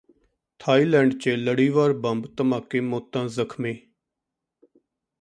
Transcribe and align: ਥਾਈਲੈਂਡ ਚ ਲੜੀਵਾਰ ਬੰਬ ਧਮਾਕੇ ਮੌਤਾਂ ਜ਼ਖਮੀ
ਥਾਈਲੈਂਡ 0.59 1.13
ਚ 1.13 1.29
ਲੜੀਵਾਰ 1.29 1.93
ਬੰਬ 1.93 2.25
ਧਮਾਕੇ 2.35 2.79
ਮੌਤਾਂ 2.79 3.27
ਜ਼ਖਮੀ 3.27 3.73